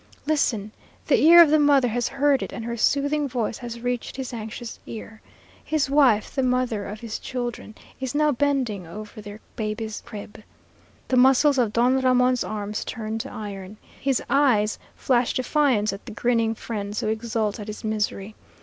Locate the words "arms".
12.43-12.83